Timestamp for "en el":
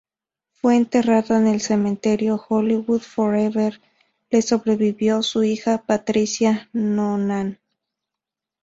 1.37-1.61